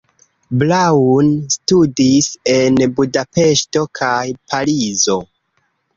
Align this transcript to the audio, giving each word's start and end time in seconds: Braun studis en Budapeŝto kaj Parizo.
Braun 0.61 1.27
studis 1.57 2.29
en 2.55 2.81
Budapeŝto 3.01 3.85
kaj 4.01 4.17
Parizo. 4.53 5.19